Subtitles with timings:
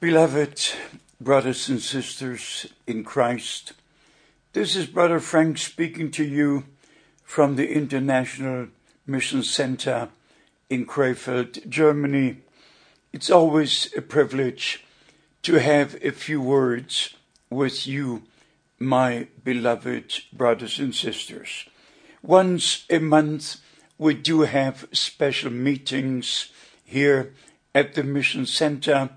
[0.00, 0.72] Beloved
[1.20, 3.74] brothers and sisters in Christ,
[4.54, 6.64] this is Brother Frank speaking to you
[7.22, 8.68] from the International
[9.06, 10.08] Mission Center
[10.70, 12.38] in Krefeld, Germany.
[13.12, 14.86] It's always a privilege
[15.42, 17.14] to have a few words
[17.50, 18.22] with you,
[18.78, 21.66] my beloved brothers and sisters.
[22.22, 23.58] Once a month,
[23.98, 26.50] we do have special meetings
[26.86, 27.34] here
[27.74, 29.10] at the Mission Center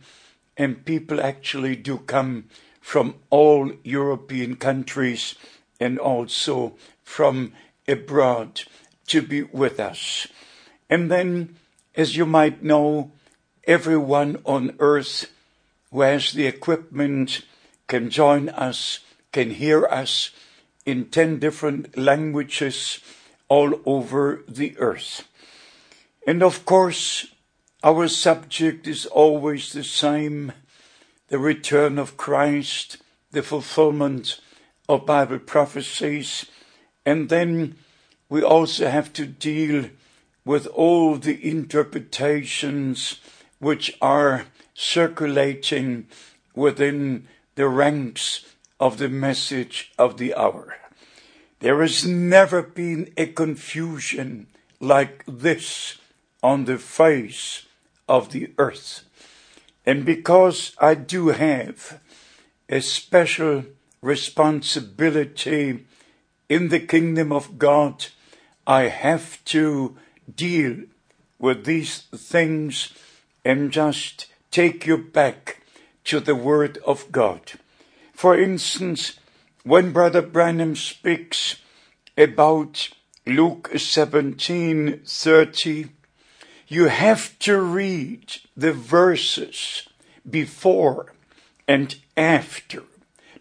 [0.58, 2.46] and people actually do come
[2.82, 5.36] from all European countries
[5.80, 6.74] and also
[7.04, 7.54] from
[7.88, 8.62] abroad
[9.08, 10.28] to be with us.
[10.90, 11.56] And then,
[11.96, 13.12] as you might know,
[13.66, 15.32] everyone on earth
[15.92, 17.46] who has the equipment
[17.88, 19.00] can join us,
[19.32, 20.32] can hear us
[20.86, 23.00] in 10 different languages
[23.48, 25.28] all over the earth.
[26.26, 27.33] And of course,
[27.84, 30.54] our subject is always the same
[31.28, 32.98] the return of Christ,
[33.32, 34.40] the fulfillment
[34.88, 36.46] of Bible prophecies,
[37.06, 37.76] and then
[38.30, 39.90] we also have to deal
[40.46, 43.20] with all the interpretations
[43.60, 46.08] which are circulating
[46.56, 48.46] within the ranks
[48.80, 50.76] of the message of the hour.
[51.60, 54.48] There has never been a confusion
[54.80, 55.98] like this
[56.42, 57.66] on the face
[58.14, 59.04] of the earth.
[59.88, 62.00] And because I do have
[62.70, 63.66] a special
[64.04, 65.86] responsibility
[66.48, 68.06] in the kingdom of God,
[68.68, 69.98] I have to
[70.34, 70.84] deal
[71.40, 72.94] with these things
[73.44, 75.64] and just take you back
[76.04, 77.54] to the Word of God.
[78.14, 79.20] For instance,
[79.64, 81.56] when Brother Branham speaks
[82.16, 82.90] about
[83.26, 85.90] Luke 17 30,
[86.74, 89.88] you have to read the verses
[90.28, 91.14] before
[91.68, 92.84] and after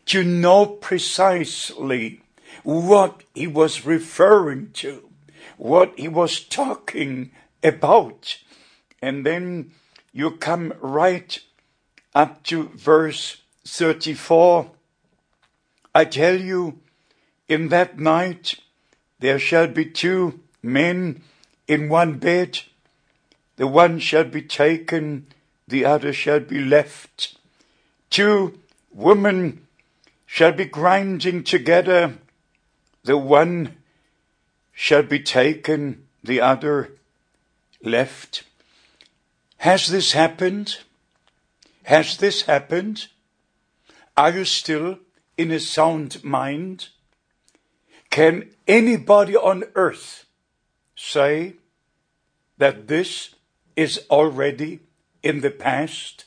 [0.04, 2.20] to know precisely
[2.62, 5.08] what he was referring to,
[5.56, 7.30] what he was talking
[7.62, 8.38] about.
[9.00, 9.72] And then
[10.12, 11.40] you come right
[12.14, 14.70] up to verse 34.
[15.94, 16.80] I tell you,
[17.48, 18.56] in that night
[19.20, 21.22] there shall be two men
[21.66, 22.60] in one bed
[23.62, 25.24] the one shall be taken,
[25.68, 27.36] the other shall be left.
[28.10, 28.58] Two
[28.90, 29.68] women
[30.26, 32.18] shall be grinding together,
[33.04, 33.76] the one
[34.72, 36.90] shall be taken, the other
[37.84, 38.42] left.
[39.58, 40.78] Has this happened?
[41.84, 43.06] Has this happened?
[44.16, 44.98] Are you still
[45.36, 46.88] in a sound mind?
[48.10, 50.26] Can anybody on earth
[50.96, 51.54] say
[52.58, 53.36] that this
[53.76, 54.80] is already
[55.22, 56.24] in the past?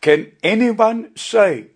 [0.00, 1.68] Can anyone say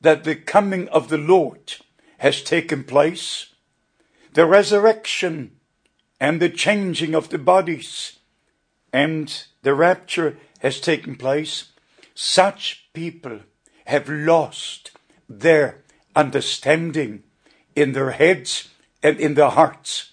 [0.00, 1.74] that the coming of the Lord
[2.18, 3.46] has taken place?
[4.34, 5.52] The resurrection
[6.20, 8.18] and the changing of the bodies
[8.92, 11.72] and the rapture has taken place.
[12.14, 13.40] Such people
[13.86, 14.92] have lost
[15.28, 15.82] their
[16.14, 17.22] understanding
[17.74, 18.68] in their heads
[19.02, 20.12] and in their hearts.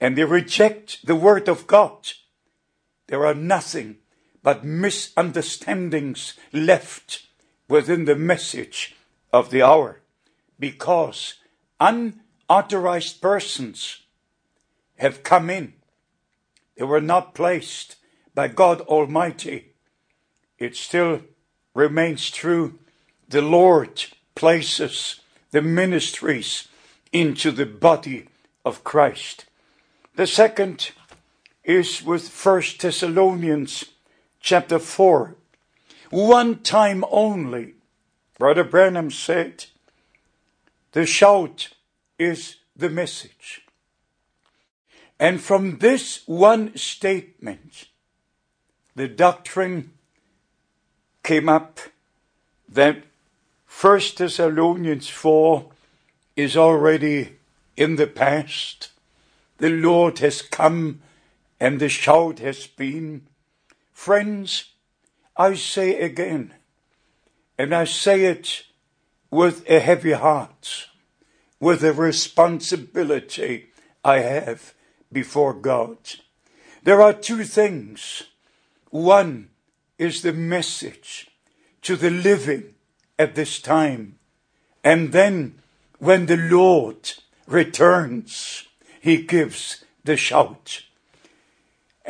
[0.00, 2.12] And they reject the word of God
[3.10, 3.96] there are nothing
[4.40, 7.26] but misunderstandings left
[7.68, 8.94] within the message
[9.32, 10.00] of the hour
[10.60, 11.34] because
[11.80, 14.02] unauthorized persons
[14.98, 15.72] have come in.
[16.76, 17.96] They were not placed
[18.32, 19.72] by God Almighty.
[20.56, 21.22] It still
[21.74, 22.78] remains true.
[23.28, 24.04] The Lord
[24.36, 26.68] places the ministries
[27.12, 28.28] into the body
[28.64, 29.46] of Christ.
[30.14, 30.92] The second
[31.64, 33.84] is with First Thessalonians
[34.40, 35.34] chapter 4.
[36.10, 37.74] One time only,
[38.38, 39.66] Brother Branham said,
[40.92, 41.68] the shout
[42.18, 43.62] is the message.
[45.20, 47.88] And from this one statement,
[48.96, 49.92] the doctrine
[51.22, 51.78] came up
[52.68, 53.04] that
[53.66, 55.70] First Thessalonians 4
[56.36, 57.36] is already
[57.76, 58.90] in the past.
[59.58, 61.02] The Lord has come
[61.60, 63.26] and the shout has been,
[63.92, 64.72] Friends,
[65.36, 66.54] I say again,
[67.58, 68.64] and I say it
[69.30, 70.88] with a heavy heart,
[71.60, 73.68] with a responsibility
[74.02, 74.72] I have
[75.12, 75.98] before God.
[76.82, 78.22] There are two things.
[78.88, 79.50] One
[79.98, 81.30] is the message
[81.82, 82.74] to the living
[83.18, 84.18] at this time.
[84.82, 85.60] And then
[85.98, 87.12] when the Lord
[87.46, 88.66] returns,
[89.00, 90.84] he gives the shout.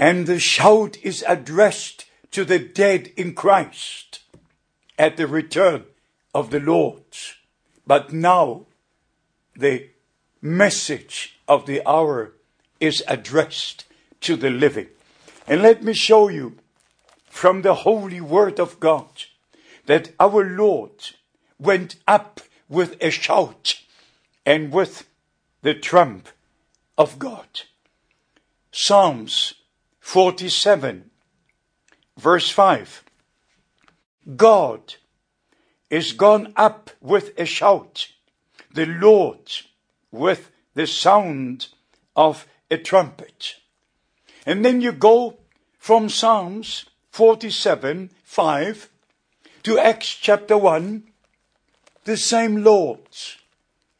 [0.00, 4.20] And the shout is addressed to the dead in Christ.
[4.98, 5.84] at the return
[6.34, 7.02] of the Lord.
[7.86, 8.66] But now
[9.56, 9.88] the
[10.42, 12.32] message of the hour
[12.80, 13.86] is addressed
[14.20, 14.88] to the living.
[15.46, 16.58] And let me show you
[17.30, 19.24] from the holy word of God
[19.86, 21.16] that our Lord
[21.58, 23.80] went up with a shout
[24.44, 25.08] and with
[25.62, 26.28] the trump
[26.98, 27.62] of God.
[28.70, 29.54] Psalms
[30.00, 31.10] 47
[32.20, 33.04] verse 5.
[34.36, 34.94] God
[35.88, 38.08] is gone up with a shout,
[38.72, 39.50] the Lord
[40.12, 41.68] with the sound
[42.14, 43.56] of a trumpet.
[44.46, 45.38] And then you go
[45.78, 48.88] from Psalms 47, 5
[49.64, 51.02] to Acts chapter 1,
[52.04, 53.00] the same Lord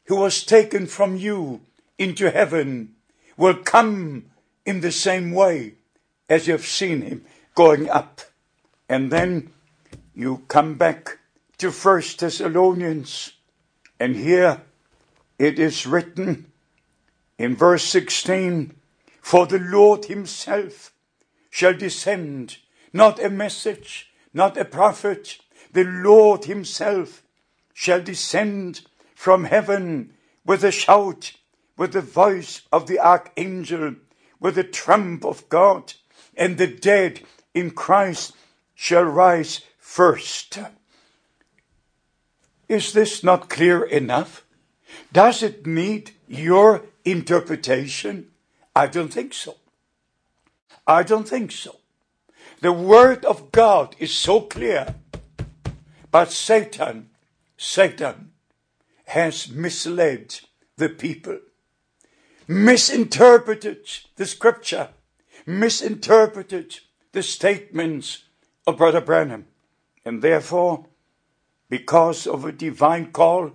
[0.05, 1.61] who was taken from you
[1.97, 2.95] into heaven
[3.37, 4.25] will come
[4.65, 5.75] in the same way
[6.31, 7.25] as you have seen him
[7.55, 8.21] going up.
[8.87, 9.51] And then
[10.15, 11.19] you come back
[11.57, 13.33] to First Thessalonians,
[13.99, 14.61] and here
[15.37, 16.49] it is written
[17.37, 18.73] in verse 16,
[19.21, 20.93] For the Lord himself
[21.49, 22.59] shall descend,
[22.93, 25.37] not a message, not a prophet,
[25.73, 27.23] the Lord himself
[27.73, 28.81] shall descend
[29.13, 30.13] from heaven
[30.45, 31.33] with a shout,
[31.77, 33.95] with the voice of the archangel,
[34.39, 35.93] with the trump of God,
[36.35, 37.21] and the dead
[37.53, 38.33] in Christ
[38.75, 40.59] shall rise first.
[42.67, 44.45] Is this not clear enough?
[45.11, 48.27] Does it need your interpretation?
[48.75, 49.57] I don't think so.
[50.87, 51.77] I don't think so.
[52.61, 54.95] The word of God is so clear.
[56.11, 57.09] But Satan,
[57.57, 58.31] Satan
[59.05, 60.39] has misled
[60.77, 61.39] the people,
[62.47, 64.89] misinterpreted the scripture,
[65.45, 66.79] misinterpreted
[67.11, 68.23] the statements
[68.65, 69.47] of Brother Branham.
[70.05, 70.85] And therefore,
[71.69, 73.51] because of a divine call,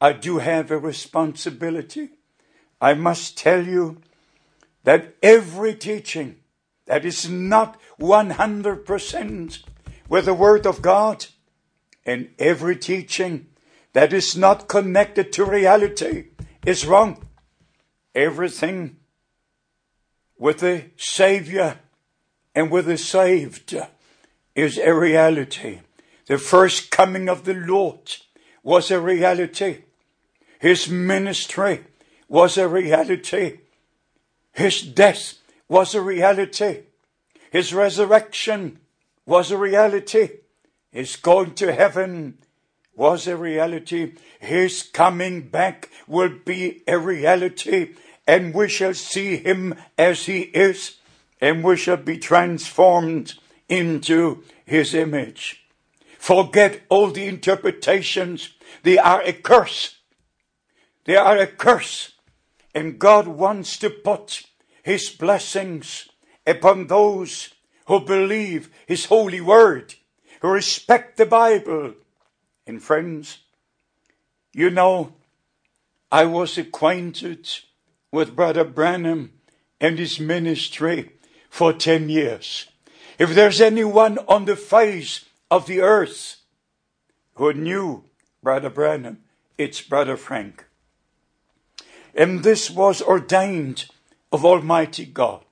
[0.00, 2.10] I do have a responsibility.
[2.80, 4.00] I must tell you
[4.84, 6.36] that every teaching
[6.86, 9.62] that is not 100%
[10.08, 11.26] with the Word of God
[12.04, 13.46] and every teaching
[13.94, 16.26] that is not connected to reality
[16.66, 17.26] is wrong.
[18.14, 18.96] Everything
[20.38, 21.78] with the Savior
[22.54, 23.76] and with the saved
[24.54, 25.80] is a reality.
[26.26, 28.16] The first coming of the Lord
[28.62, 29.82] was a reality.
[30.58, 31.84] His ministry
[32.28, 33.58] was a reality.
[34.52, 35.34] His death
[35.68, 36.82] was a reality.
[37.50, 38.78] His resurrection
[39.26, 40.30] was a reality.
[40.90, 42.38] His going to heaven
[42.94, 44.14] was a reality.
[44.40, 47.94] His coming back will be a reality.
[48.26, 50.96] And we shall see him as he is.
[51.40, 53.34] And we shall be transformed
[53.68, 55.66] into his image.
[56.18, 58.50] Forget all the interpretations.
[58.82, 59.98] They are a curse.
[61.04, 62.12] They are a curse.
[62.74, 64.44] And God wants to put
[64.82, 66.08] his blessings
[66.46, 67.54] upon those
[67.86, 69.94] who believe his holy word,
[70.40, 71.94] who respect the Bible.
[72.66, 73.38] And friends,
[74.52, 75.14] you know,
[76.10, 77.48] I was acquainted
[78.14, 79.32] with Brother Branham
[79.80, 81.10] and his ministry
[81.50, 82.68] for 10 years.
[83.18, 86.36] If there's anyone on the face of the earth
[87.34, 88.04] who knew
[88.40, 89.24] Brother Branham,
[89.58, 90.64] it's Brother Frank.
[92.14, 93.86] And this was ordained
[94.30, 95.44] of Almighty God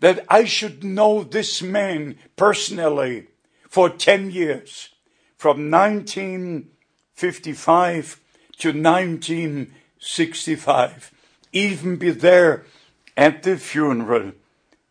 [0.00, 3.28] that I should know this man personally
[3.66, 4.90] for 10 years,
[5.38, 8.20] from 1955
[8.58, 11.12] to 1965,
[11.52, 12.64] even be there
[13.16, 14.32] at the funeral.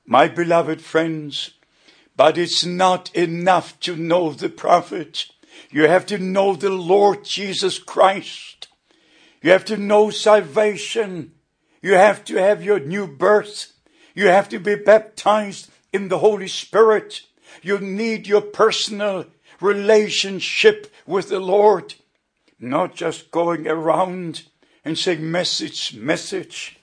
[0.05, 1.51] My beloved friends,
[2.15, 5.27] but it's not enough to know the prophet.
[5.69, 8.67] You have to know the Lord Jesus Christ.
[9.41, 11.33] You have to know salvation.
[11.81, 13.73] You have to have your new birth.
[14.15, 17.21] You have to be baptized in the Holy Spirit.
[17.61, 19.25] You need your personal
[19.61, 21.95] relationship with the Lord.
[22.59, 24.43] Not just going around
[24.87, 26.79] and saying message, message.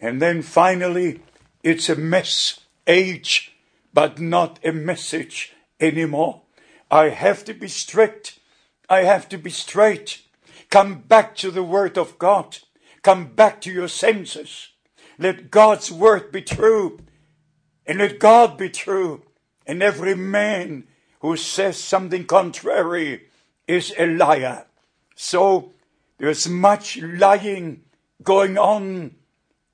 [0.00, 1.20] And then finally,
[1.62, 3.56] it's a mess age,
[3.94, 6.42] but not a message anymore.
[6.90, 8.40] I have to be strict.
[8.88, 10.22] I have to be straight.
[10.70, 12.58] Come back to the Word of God.
[13.02, 14.70] Come back to your senses.
[15.16, 16.98] Let God's Word be true.
[17.86, 19.22] And let God be true.
[19.64, 20.88] And every man
[21.20, 23.28] who says something contrary
[23.68, 24.66] is a liar.
[25.14, 25.74] So
[26.18, 27.82] there's much lying
[28.22, 29.14] going on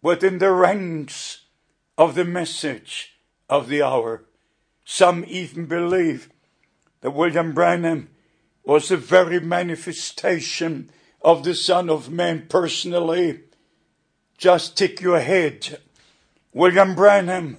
[0.01, 1.43] within the ranks
[1.97, 3.19] of the message
[3.49, 4.25] of the hour.
[4.85, 6.31] Some even believe
[7.01, 8.09] that William Branham
[8.65, 13.41] was the very manifestation of the Son of Man personally.
[14.37, 15.79] Just tick your head.
[16.53, 17.59] William Branham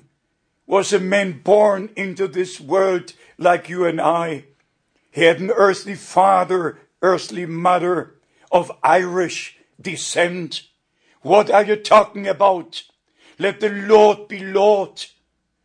[0.68, 4.46] was a man born into this world like you and I.
[5.12, 8.16] He had an earthly father, earthly mother
[8.54, 10.62] of Irish descent.
[11.22, 12.84] What are you talking about?
[13.40, 15.06] Let the Lord be Lord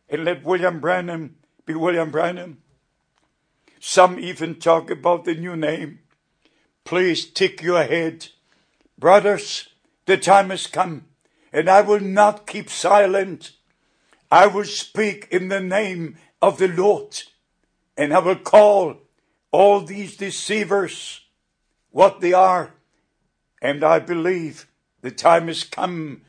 [0.09, 2.57] and let William Branham be William Branham.
[3.79, 5.99] Some even talk about the new name.
[6.83, 8.29] Please tick your head.
[8.97, 9.69] Brothers,
[10.07, 11.05] the time has come
[11.53, 13.51] and I will not keep silent.
[14.31, 17.21] I will speak in the name of the Lord
[17.95, 18.97] and I will call
[19.51, 21.21] all these deceivers
[21.91, 22.73] what they are.
[23.61, 24.67] And I believe
[25.01, 26.21] the time has come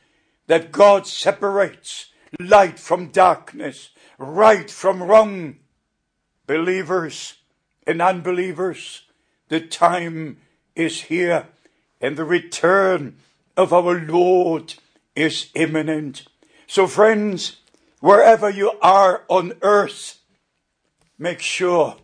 [0.47, 2.07] that God separates
[2.39, 5.57] light from darkness, right from wrong,
[6.47, 7.35] believers
[7.87, 9.03] and unbelievers.
[9.49, 10.39] The time
[10.75, 11.47] is here
[12.01, 13.17] and the return
[13.57, 14.75] of our Lord
[15.15, 16.27] is imminent.
[16.67, 17.57] So friends,
[18.01, 20.21] wherever you are on earth,
[21.19, 21.97] make sure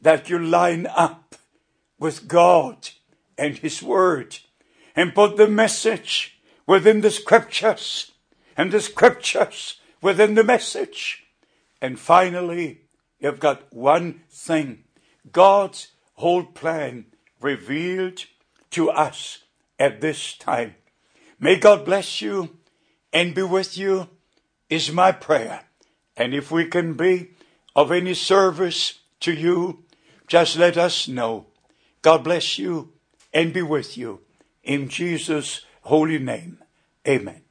[0.00, 1.34] that you line up
[1.98, 2.90] with God
[3.36, 4.38] and His Word
[4.96, 8.12] and put the message within the scriptures
[8.56, 11.24] and the scriptures within the message.
[11.80, 12.82] And finally,
[13.18, 14.84] you've got one thing.
[15.30, 17.06] God's whole plan
[17.40, 18.24] revealed
[18.70, 19.44] to us
[19.78, 20.74] at this time.
[21.38, 22.56] May God bless you
[23.12, 24.08] and be with you
[24.70, 25.64] is my prayer.
[26.16, 27.30] And if we can be
[27.76, 29.84] of any service to you,
[30.26, 31.46] just let us know.
[32.02, 32.92] God bless you
[33.32, 34.20] and be with you.
[34.64, 36.58] In Jesus' holy name.
[37.06, 37.43] Amen.